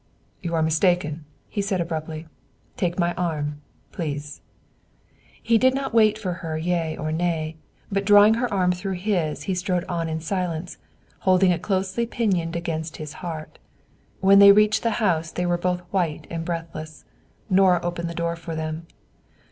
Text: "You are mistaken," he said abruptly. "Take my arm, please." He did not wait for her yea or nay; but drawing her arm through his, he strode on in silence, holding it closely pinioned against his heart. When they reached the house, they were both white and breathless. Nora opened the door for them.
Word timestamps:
"You 0.41 0.55
are 0.55 0.63
mistaken," 0.63 1.25
he 1.47 1.61
said 1.61 1.79
abruptly. 1.79 2.25
"Take 2.75 2.97
my 2.97 3.13
arm, 3.13 3.61
please." 3.91 4.41
He 5.43 5.59
did 5.59 5.75
not 5.75 5.93
wait 5.93 6.17
for 6.17 6.33
her 6.41 6.57
yea 6.57 6.97
or 6.97 7.11
nay; 7.11 7.57
but 7.91 8.03
drawing 8.03 8.33
her 8.33 8.51
arm 8.51 8.71
through 8.71 8.95
his, 8.95 9.43
he 9.43 9.53
strode 9.53 9.83
on 9.87 10.09
in 10.09 10.19
silence, 10.19 10.79
holding 11.19 11.51
it 11.51 11.61
closely 11.61 12.07
pinioned 12.07 12.55
against 12.55 12.97
his 12.97 13.13
heart. 13.21 13.59
When 14.21 14.39
they 14.39 14.51
reached 14.51 14.81
the 14.81 14.89
house, 15.05 15.29
they 15.31 15.45
were 15.45 15.59
both 15.59 15.81
white 15.91 16.25
and 16.31 16.43
breathless. 16.43 17.05
Nora 17.47 17.79
opened 17.83 18.09
the 18.09 18.15
door 18.15 18.35
for 18.35 18.55
them. 18.55 18.87